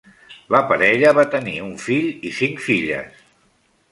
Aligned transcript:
La 0.53 0.61
parella 0.71 1.11
va 1.17 1.25
tenir 1.35 1.53
un 1.67 1.77
fill 1.85 2.09
i 2.29 2.33
cinc 2.39 2.65
filles. 2.69 3.23